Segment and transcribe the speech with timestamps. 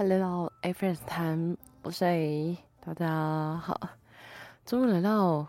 [0.00, 3.78] 欢迎来到 A Friends Time，我是 A，大家好。
[4.64, 5.46] 终于来到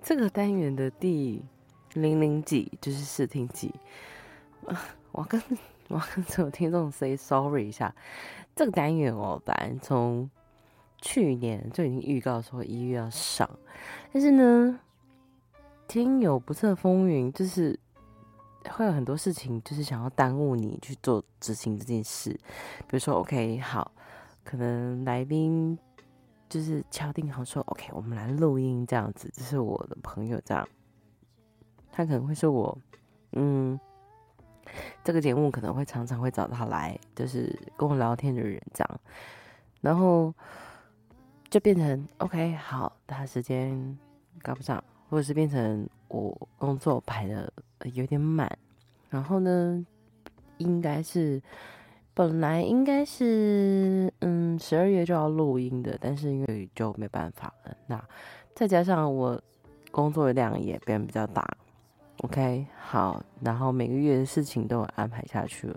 [0.00, 1.42] 这个单元的第
[1.94, 3.74] 零零几，就是试听集。
[5.10, 5.42] 我跟
[5.90, 7.92] 我跟所有听众 say sorry 一下，
[8.54, 10.30] 这个单元我本来从
[11.00, 13.50] 去年就已经预告说一月要上，
[14.12, 14.78] 但是呢，
[15.88, 17.76] 天有不测风云，就是。
[18.70, 22.30] 会有很多事情，就是想要耽误你去做执行这件事。
[22.80, 23.90] 比如说，OK，好，
[24.44, 25.78] 可能来宾
[26.48, 29.30] 就是敲定好说，OK，我们来录音这样子。
[29.32, 30.66] 这是我的朋友这样，
[31.90, 32.78] 他可能会说我，
[33.32, 33.78] 嗯，
[35.02, 39.00] 这个节目可能会常常会找他来，就是跟我聊天的人这样，
[39.80, 40.32] 然后
[41.50, 43.98] 就变成 OK，好，他时间
[44.40, 47.52] 赶不上，或者是变成我工作排的。
[47.94, 48.48] 有点满，
[49.10, 49.84] 然后呢，
[50.58, 51.42] 应该是
[52.14, 57.76] 本来应该是嗯十二月就要录音的，但是因为就没办法了。
[57.88, 58.00] 那
[58.54, 59.42] 再加上我
[59.90, 61.44] 工作量也变比较大
[62.18, 65.76] ，OK，好，然后每个月的事情都有安排下去了，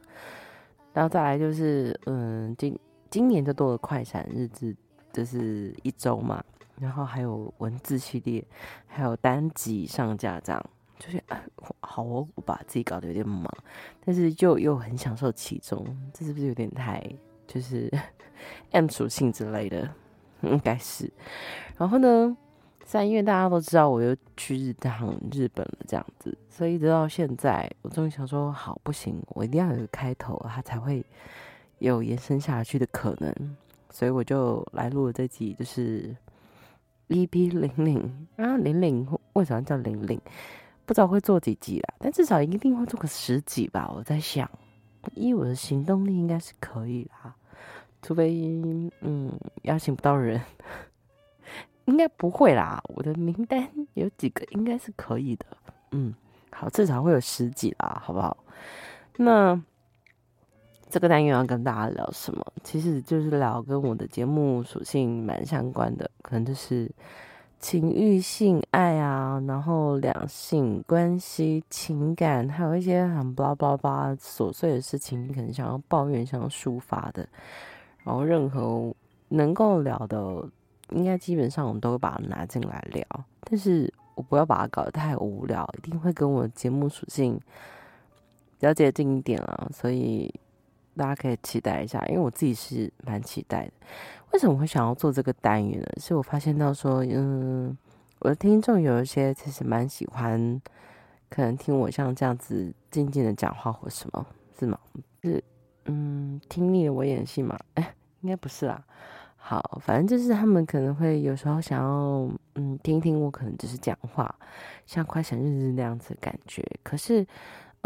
[0.93, 2.77] 然后再来就是嗯今
[3.09, 4.75] 今年就多了快闪日志，
[5.11, 6.45] 就是一周嘛，
[6.79, 8.45] 然后还有文字系列，
[8.87, 10.69] 还有单集上架这样。
[10.97, 11.21] 就是
[11.81, 13.45] 好，我我把自己搞得有点忙，
[14.05, 17.03] 但是就又很享受其中，这是不是有点太
[17.45, 17.91] 就是
[18.71, 19.89] M 属性之类的？
[20.41, 21.11] 应该是。
[21.77, 22.35] 然后呢，
[22.85, 31.05] 三月大家都知道我又去日趟日本了，这样子，所以直到现在，我终于想说，好，不行，我一定要有个开头，它才会
[31.79, 33.57] 有延伸下去的可能，
[33.89, 36.15] 所以我就来录了这集，就是
[37.09, 40.19] EP 零零啊，零零为什么叫零零？
[40.85, 43.91] 不知道会做几集啦，但至少一定会做个十集吧。
[43.95, 44.49] 我在想，
[45.15, 47.35] 以我的行动力应该是可以啦，
[48.01, 48.47] 除非
[49.01, 49.31] 嗯
[49.63, 50.39] 邀请不到人，
[51.85, 52.81] 应该不会啦。
[52.89, 55.45] 我的名单有几个应该是可以的，
[55.91, 56.13] 嗯，
[56.51, 58.37] 好，至少会有十集啦，好不好？
[59.17, 59.59] 那
[60.89, 62.45] 这个单元要跟大家聊什么？
[62.63, 66.89] 其实就是聊跟我的节目属性蛮相关的，可能就是。
[67.57, 77.27] 情欲、性爱啊，然后两性关系、情感，还有一些很巴拉巴拉巴拉琐碎的事情，可能想要抱怨、想要抒发的，
[78.03, 78.93] 然后任何
[79.29, 80.47] 能够聊的，
[80.91, 83.03] 应该基本上我们都会把它拿进来聊。
[83.39, 90.31] 但是我不要把它搞得太无聊，一定会跟我的节目属性比较接近一点啊，所以。
[90.97, 93.71] 大家可以期待一下，因为我自己是蛮期待的。
[94.31, 95.87] 为什么会想要做这个单元呢？
[95.97, 97.77] 是我发现到说，嗯，
[98.19, 100.61] 我的听众有一些其实蛮喜欢，
[101.29, 104.25] 可能听我像这样子静静的讲话或什么，
[104.59, 104.77] 是吗？
[105.23, 105.43] 是，
[105.85, 107.57] 嗯，听腻了我演戏嘛？
[107.75, 108.83] 哎， 应该不是啦。
[109.37, 114.33] 好，反正就是他们可能会有时候想要，嗯，听一听我可能只是讲话，
[114.85, 116.63] 像快闪日志那样子感觉。
[116.83, 117.25] 可是。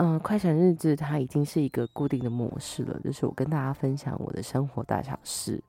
[0.02, 5.62] 嗯，快闪日志它已经是一个固定的模式了，就是我跟大家分享我的生活大小事。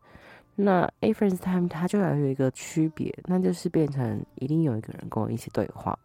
[0.55, 5.99] 那 A Friends Time 它就要有一个区别，那就是变成一定有一个人跟我一起对话，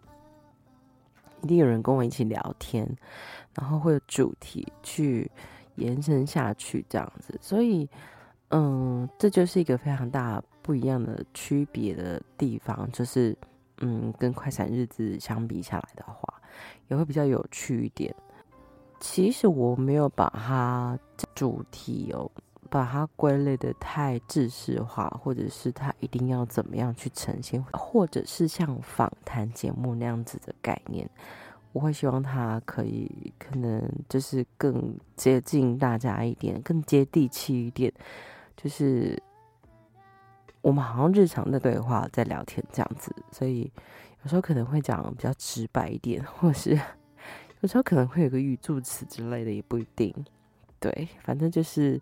[1.44, 2.90] 一定有人跟我一起聊天，
[3.54, 5.30] 然后会有主题去
[5.76, 7.38] 延伸下去这样子。
[7.40, 7.88] 所以，
[8.50, 13.38] 嗯，这就是一个非常大不一样的区别的地方，就是
[13.82, 16.35] 嗯，跟快闪日志相比下来的话。
[16.88, 18.14] 也会比较有趣一点。
[19.00, 20.98] 其实我没有把它
[21.36, 22.32] 主题哦，
[22.70, 31.08] 把它归类的太制式化，或者是它一定要怎么样去呈现，或者是像访谈节目那样子的概念。
[31.74, 37.92] 我会希望它可以可能就是更接近大家一点，更接地气一点。
[38.56, 39.22] 就是
[40.62, 43.72] 我们好像日常的对话在聊天这样子，所以。
[44.26, 46.72] 有时候可能会讲比较直白一点，或是
[47.62, 50.12] 有时候可能会有个语助词之类的，也不一定。
[50.80, 52.02] 对，反正就是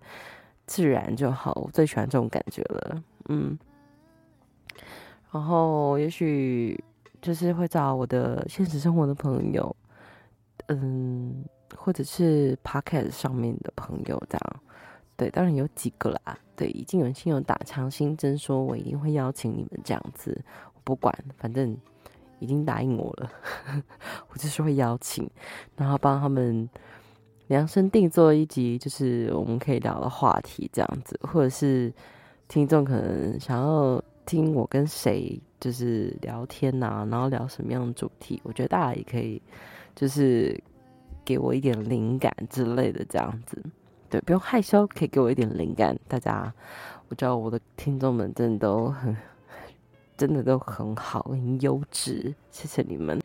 [0.65, 1.51] 自然就好。
[1.55, 3.59] 我最喜欢这种感觉了，嗯。
[5.33, 6.81] 然后也许
[7.21, 9.75] 就是会找我的现实生活的朋友，
[10.67, 11.43] 嗯，
[11.75, 14.63] 或者是 Podcast 上面的朋友这样。
[15.17, 16.39] 对，当然有几个啦。
[16.55, 20.41] 对，已经有人心有打强心针，说我一定会邀请你们这样子。
[20.73, 21.77] 我不管，反正。
[22.43, 23.31] 已经答应我了，
[24.27, 25.29] 我就是会邀请，
[25.77, 26.69] 然后帮他们
[27.47, 31.93] 量身定做一集，就是我们可以聊的话题这样子，或者是
[32.49, 39.41] 听众可能想要听我跟谁就是聊天呐、啊，然后聊什么样的主题，我觉得大家也可以
[39.95, 40.61] 就是
[41.23, 43.63] 给我一点灵感之类的这样子，
[44.09, 45.97] 对，不用害羞，可以给我一点灵感。
[46.07, 46.53] 大家，
[47.07, 49.15] 我知道我的听众们真的都很，
[50.23, 53.21] 真的都很好，很优质，谢谢你们。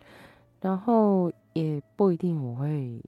[0.61, 3.01] 然后也不一定我会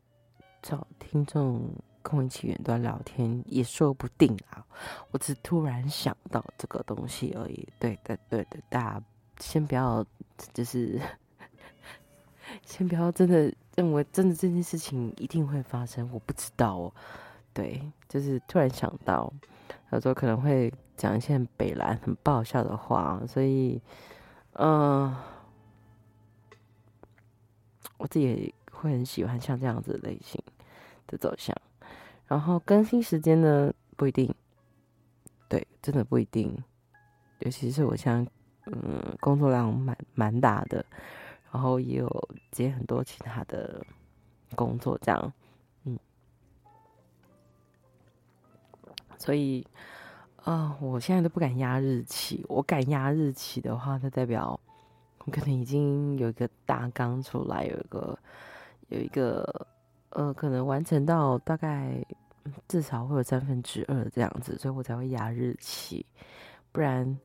[0.63, 1.69] 找听众
[2.01, 4.65] 跟我一起远端聊天，也说不定啊。
[5.11, 7.69] 我只突然想到这个东西而已。
[7.81, 9.03] 对对对对，大家
[9.41, 10.07] 先不要，
[10.55, 11.01] 就是
[12.65, 16.09] 先不要真的认为真的这件事情一定会发生。
[16.13, 16.95] 我不知道哦。
[17.53, 19.33] 对，就是突然想到，
[19.91, 23.81] 有时候可能会讲一些很北烂、很爆笑的话，所以，
[24.53, 25.17] 嗯、呃。
[27.97, 30.43] 我自己会很喜欢像这样子类型
[31.07, 31.55] 的走向，
[32.27, 34.35] 然后更新时间呢，不一定，
[35.51, 36.57] 对，真的不一定，
[37.41, 38.31] 尤其是我现在
[38.73, 40.83] 嗯工作量蛮蛮大的，
[41.53, 43.85] 然后也有接很多其他的
[44.55, 45.31] 工作这样，
[49.21, 49.65] 所以
[50.39, 54.59] 啊、呃，我现在都不敢压日期，我敢压日期的话，那代表。
[55.27, 58.19] 我可能已经有一个大纲出来，有一个
[58.89, 59.67] 有一个
[60.09, 62.03] 呃，可能完成到大概
[62.67, 66.07] 至少会有三分之二这样子，所以我才会压日期。
[66.73, 67.19] 不然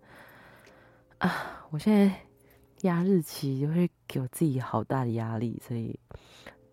[1.19, 2.13] 啊，我现在
[2.81, 5.97] 压日期就会给我自己好大的压力，所以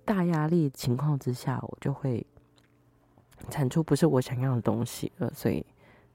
[0.05, 2.27] 大压力情况之下，我就会
[3.51, 5.65] 产出不是我想要的东西了，所以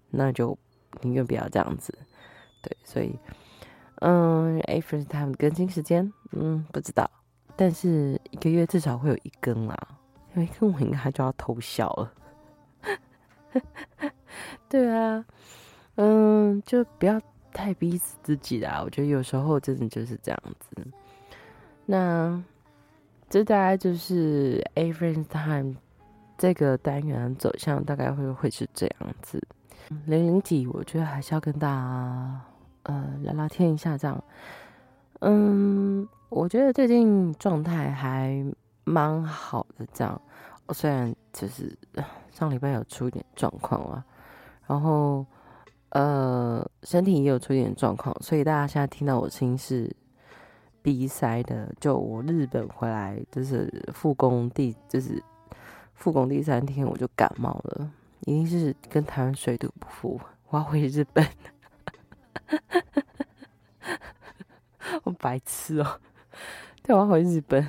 [0.10, 0.58] 那就
[1.02, 1.98] 宁愿不要这样子。
[2.62, 3.18] 对，所以。
[4.02, 7.10] 嗯，First Time 更新时间，嗯，不知道，
[7.56, 9.76] 但是一个月至少会有一更啦，
[10.36, 12.14] 因为一更我应该就要偷笑了。
[14.70, 15.26] 对啊，
[15.96, 17.20] 嗯，就不要
[17.52, 18.84] 太逼死自己啦。
[18.84, 20.88] 我觉得有时候真的就是这样子。
[21.88, 22.40] 那
[23.28, 25.76] 这大概就是 First Time
[26.38, 29.42] 这个单元走向，大概会会是这样子。
[30.06, 32.42] 零零几，我觉得还是要跟大家。
[32.84, 34.24] 呃，聊聊天一下这样，
[35.20, 38.42] 嗯，我觉得最近状态还
[38.86, 40.22] 蛮好的，这样。
[40.68, 41.78] 我虽然就是
[42.32, 44.06] 上礼拜有出一点状况啊，
[44.68, 45.26] 然后
[45.90, 49.94] 呃，身体也有出一点状况，所以大家现在听到我声音是
[50.82, 51.70] 鼻塞的。
[51.82, 55.22] 就我日本回来，就是复工第就是
[55.98, 57.92] 复工第三天，我就感冒了，
[58.22, 61.28] 一定是跟台湾水土不服，我要回日本。
[65.04, 66.00] 我白痴哦！
[66.82, 67.68] 对，我要回日本，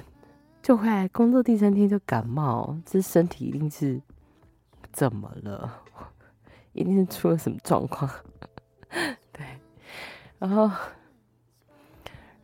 [0.63, 4.01] 就回来工作第三天就感冒，这身体一定是
[4.93, 5.83] 怎么了？
[6.75, 8.09] 一定是出了什么状况？
[9.33, 9.45] 对，
[10.39, 10.71] 然后，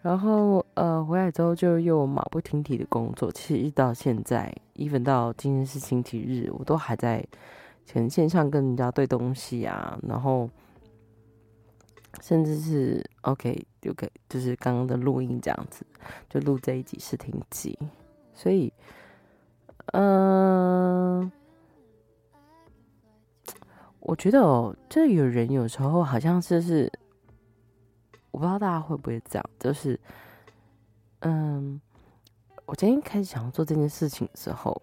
[0.03, 7.25] 然后呃，回来之后就又马不停蹄的工作，其实一直到现在，even 到今天是星期日，我都还在
[7.85, 10.49] 前线上跟人家对东西啊，然后。
[12.23, 15.85] 甚至是 OK，就可，就是刚刚的录音这样子，
[16.31, 17.77] 就录这一集试听集。
[18.33, 18.73] 所以，
[19.87, 21.31] 嗯、
[23.99, 26.93] 我觉得哦，这有人有时候好像是是，
[28.31, 29.99] 我不知道大家会不会这样，就是，
[31.25, 31.81] 嗯，
[32.65, 34.81] 我今天开始想要做这件事情的时候，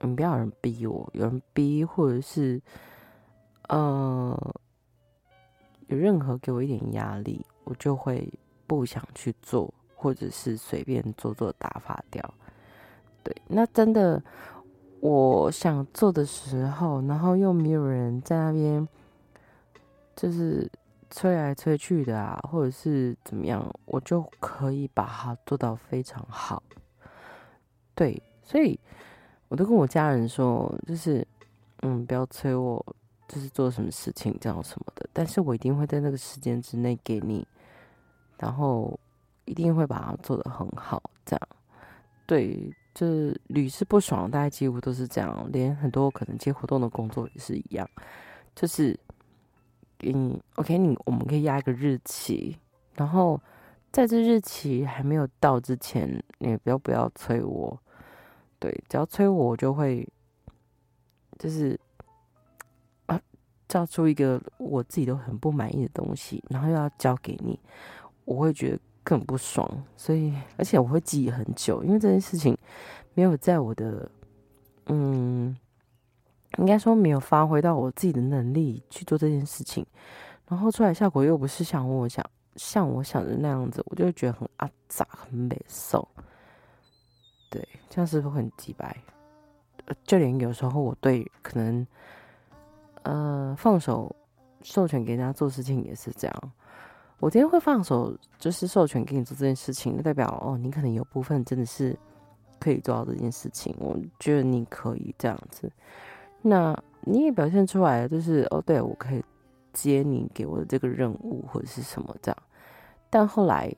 [0.00, 2.60] 你，不要有人逼我，有人逼，或者是，
[3.68, 4.54] 呃。
[5.86, 8.30] 有任何给我一点压力，我就会
[8.66, 12.34] 不想去做，或者是随便做做打发掉。
[13.22, 14.22] 对，那真的
[15.00, 18.86] 我想做的时候，然后又没有人在那边，
[20.14, 20.70] 就是
[21.10, 26.62] 催来催去的啊，或者是怎么样，我就可以把它做到非常好。
[27.94, 28.78] 对，所以
[29.48, 31.26] 我都跟我家人说，就是
[31.82, 32.84] 嗯，不要催我。
[33.30, 37.46] 就是做什么事情这样什么的，但是我一定会在那个时间之内给你，
[38.38, 38.98] 然后
[39.44, 41.48] 一定会把它做得很好，这样。
[42.24, 47.86] 对，就是屡试不爽，大家几乎都是这样，连很多可能接活动的工作也是一样，
[48.54, 48.98] 就是
[49.98, 52.56] 给你 OK，你我们可以压一个日期，
[52.94, 53.40] 然后
[53.90, 57.78] 在这日期还没有到之前，你不要不要催我，
[58.58, 60.08] 对，只要催我，我就会
[61.38, 61.78] 就是
[63.06, 63.20] 啊。
[63.68, 67.60] 造出一个我自己都很不满意的东西，然后又要交给你，
[68.24, 69.70] 我会觉得更不爽。
[69.94, 72.56] 所以，而且我会记很久，因为这件事情
[73.12, 74.10] 没有在我的，
[74.86, 75.54] 嗯，
[76.58, 79.86] 应该说没有发挥到我自己的能力去做这件事情，
[80.46, 82.24] 然后出来效果又不是像我想
[82.56, 86.06] 像我想的那样子，我就会觉得很阿杂，很美受。
[87.50, 88.94] 对，这样是不是很机掰？
[90.04, 91.86] 就连有时候我对可能
[93.04, 94.14] 呃放手
[94.60, 96.52] 授权给人家做事情也是这样。
[97.20, 101.98] 我今天会放手，就是授权给你做这件事情，代表哦，你可能有部分真的是
[102.60, 103.74] 可以做到这件事情。
[103.78, 105.72] 我觉得你可以这样子，
[106.42, 109.24] 那你也表现出来，就是哦，对，我可以
[109.72, 112.36] 接你给我的这个任务或者是什么这样。
[113.10, 113.74] 但后来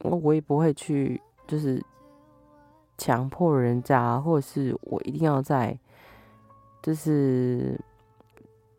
[0.00, 1.82] 我我也不会去，就是
[2.96, 5.78] 强迫人家，或者是我一定要在，
[6.82, 7.78] 就是。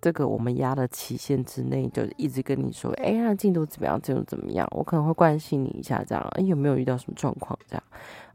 [0.01, 4.01] 这个我们压的期限之内，就一直跟你说，哎，那进度怎么样？
[4.01, 4.65] 进度怎么样？
[4.71, 7.59] 我可能会关心你一下，这样，哎，有没有遇到什么状况？
[7.67, 7.83] 这样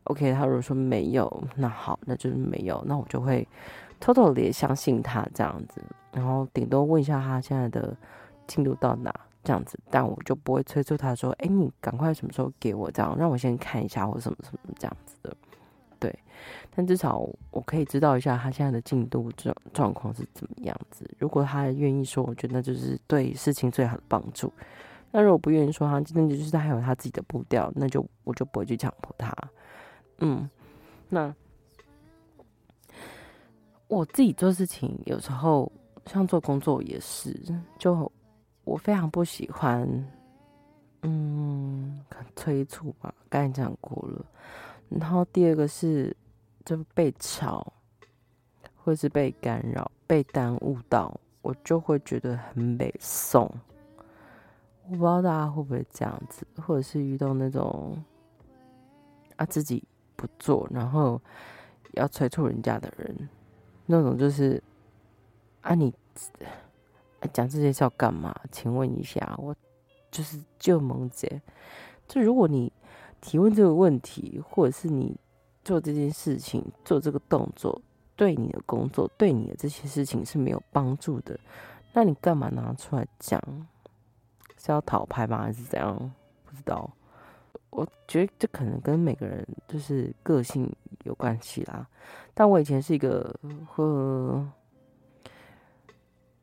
[0.03, 0.31] ，OK。
[0.35, 3.49] 他如果说没有，那好，那就是没有，那我就会
[4.05, 5.81] 偷偷的也相信他这样子，
[6.13, 7.97] 然后顶多问一下他现在的
[8.47, 9.11] 进度到哪，
[9.43, 15.35] 这样子，但我就不会催促他说，哎，你赶快什么时候给我这样，让我先看一下或什么什么这样子的。
[15.99, 16.15] 对，
[16.77, 21.11] 但至少我可以知道一下他现在的进度状状况是怎么样子。
[21.19, 24.53] 如果他愿意说，我觉得那就是对事情最好的帮助。
[25.13, 29.35] 那如果不愿意说，他真的就是他还有他自己的步调，那就我就不会去强迫他。
[30.19, 30.47] 嗯，
[31.09, 31.35] 那
[33.89, 35.71] 我自己做事情有时候
[36.07, 37.39] 像做工作也是，
[37.79, 38.11] 就
[38.65, 39.89] 我非常不喜欢，
[41.03, 42.01] 嗯，
[42.35, 44.25] 催促吧，刚才讲过了。
[44.89, 46.17] 然后第二个是，
[46.65, 47.73] 就被吵，
[48.77, 53.51] 或是被干扰、被耽误到，我就会觉得很美送。
[54.87, 57.97] 我不知道大家会不会这样子，或者是遇到那种
[59.37, 59.83] 啊自己
[60.17, 61.21] 不做，然后
[61.95, 63.29] 要催促人家的人，
[63.87, 64.63] 那种就是
[65.63, 65.93] 啊你
[67.33, 68.35] 讲这些是要干嘛？
[68.51, 69.55] 请问一下，我
[70.11, 71.41] 就是就萌姐，
[72.09, 72.73] 就如果你。
[73.27, 75.17] 提问这个问题，或者是你
[75.65, 77.81] 做这件事情、做这个动作，
[78.17, 81.41] 对你的工作、对你的这些事情是没有帮助的，
[81.95, 83.41] 那你干嘛拿出来讲？
[84.59, 85.39] 是要讨拍吗？
[85.39, 86.13] 还是怎样？
[86.45, 86.91] 不知道。
[87.75, 90.71] 我觉得这可能跟每个人就是个性
[91.05, 91.87] 有关系啦。
[92.33, 94.47] 但我以前是一个，和，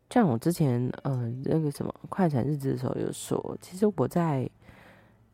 [0.10, 4.50] 像我之前呃那个什么快闪日子的时候有说，其实我在。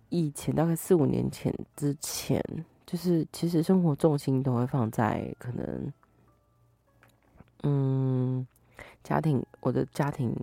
[0.10, 2.42] 以前大概四五年前之前，
[2.86, 5.94] 就是其实生活重心都会放在可能，
[7.64, 8.48] 嗯，
[9.04, 10.34] 家庭，我的家庭，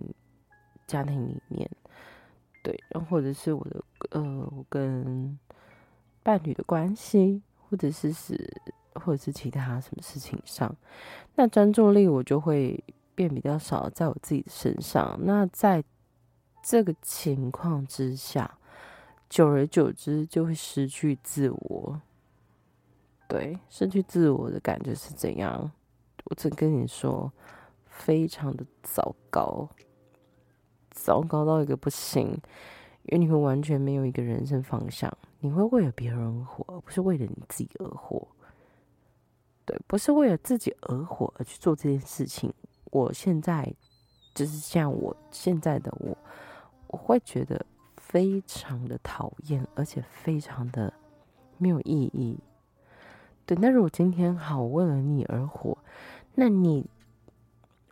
[0.85, 1.67] 家庭里面，
[2.65, 5.37] 对，然后或者是我的呃，我跟
[6.23, 8.61] 伴侣的关系，或者是是，
[8.95, 10.75] 或者是其他什么事情上，
[11.35, 15.15] 那专注力我就会变比较少在我自己的身上。
[15.21, 15.83] 那在
[16.63, 18.57] 这个情况之下。
[19.27, 21.99] 久而久之就会失去自我，
[23.27, 25.69] 对，失去自我的感觉是怎样？
[26.25, 27.29] 我只跟你说，
[27.87, 29.67] 非常的糟糕，
[30.95, 32.29] 糟糕到一个不行，
[33.03, 38.27] 因为你会完全没有一个人生方向，你会为了别人而活，而不是为了你自己而活，
[39.65, 42.51] 对，不是为了自己而活而去做这件事情。
[42.91, 43.71] 我现在
[44.33, 46.17] 就是像我现在的我，
[46.87, 47.63] 我会觉得。
[47.97, 50.93] 非常的讨厌，而且非常的
[51.57, 52.37] 没有意义。
[53.45, 55.75] 对，那如果今天好，为了你而活，
[56.35, 56.85] 那你，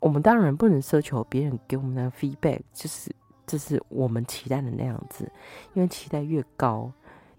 [0.03, 3.10] 我们当然不能奢求别人给我们的 feedback，就是
[3.48, 5.31] 就是我们期待的那样子，
[5.74, 6.91] 因为期待越高，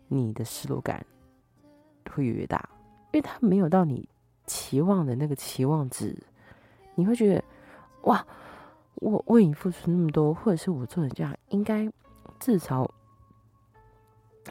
[0.09, 1.05] 你的失落感
[2.11, 2.67] 会越大，
[3.13, 4.09] 因为他没有到你
[4.47, 6.17] 期望的那个期望值，
[6.95, 7.45] 你会觉得
[8.05, 8.27] 哇，
[8.95, 11.87] 我为你付出那么多，或者是我做的这样应该。
[12.41, 12.91] 至少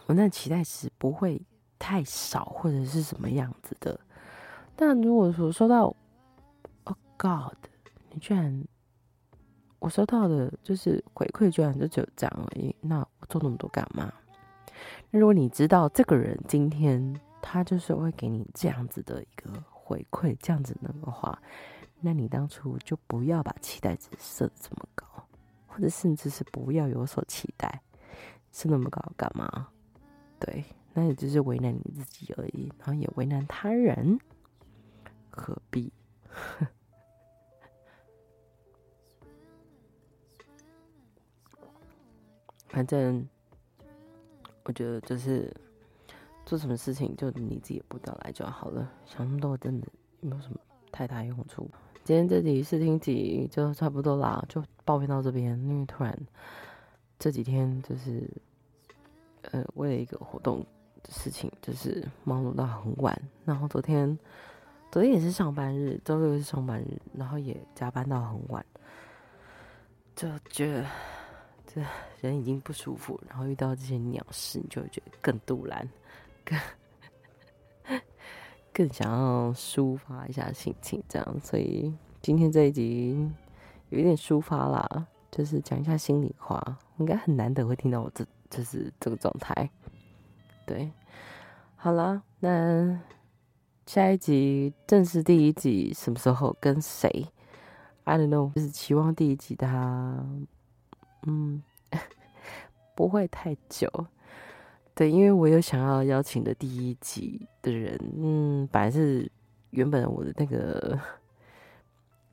[0.05, 1.41] 我那期待值不会
[1.77, 3.99] 太少，或者是什么样子的。
[4.75, 5.95] 但如果说收到
[6.85, 7.57] ，Oh God，
[8.13, 8.65] 你居然
[9.79, 14.13] 我收到的就是回馈，居然就只有这样而已，那我做那么多干嘛？
[15.11, 21.37] 如果你知道这个人今天他就是会给你这样子的一个回馈，这样子的话，
[21.99, 25.05] 那你当初就不要把期待值设的这么高。
[25.75, 27.81] 或者甚至是不要有所期待，
[28.51, 29.69] 是那么高干嘛？
[30.39, 34.19] 对，那也只是为难你自己而已，然后也为难他人，
[35.31, 35.91] 何必？
[42.73, 43.23] 反正
[44.63, 45.55] 我觉得就是
[46.43, 49.87] 做什么事情就你自己步调来就好了，想那么多真的
[50.21, 50.57] 没有什么
[50.91, 51.69] 太大用处。
[52.03, 55.57] 今天这集试听集就差不多啦，就报片到这边。
[55.69, 56.17] 因为突然
[57.19, 58.27] 这几天就是
[59.51, 60.65] 呃为了一个活动
[61.03, 63.15] 的事情，就是忙碌到很晚。
[63.45, 64.17] 然后昨天
[64.91, 68.65] 昨天也是上班日，周六是上班日，然后也加班到很晚，
[70.15, 70.85] 就觉得
[71.73, 71.81] 这
[72.21, 75.87] 人已经不舒服，然后遇到这些鸟事，你就会觉得更赌烂，
[76.43, 76.59] 更
[78.73, 81.39] 更想要抒发一下心情，这样。
[81.41, 83.29] 所以今天这一集
[83.89, 89.69] 有一点抒发啦，就是讲一下心里话，应该很难得会听到我这就是这个状态。
[90.65, 90.91] 对，
[91.75, 92.99] 好了，那。
[93.85, 97.27] 下一集正式第一集什么时候跟谁
[98.05, 100.25] ？I don't know，就是期望第一集它，
[101.25, 101.61] 嗯，
[102.95, 103.89] 不会太久。
[104.95, 109.31] 对，因为我有想要邀请的第一集的人，嗯，本来是
[109.71, 110.99] 原本我的那个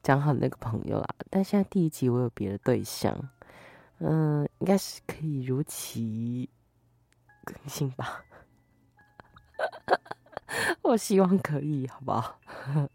[0.02, 3.16] 讲好的那个朋友啦，但现在第一集我有别的对象，
[3.98, 6.50] 嗯，应该是可以如期
[7.44, 8.22] 更新吧。
[10.82, 12.38] 我希望可以，好不好？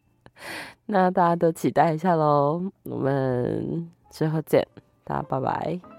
[0.85, 4.67] 那大家都期待一下喽，我们之后见，
[5.05, 5.94] 大家拜拜。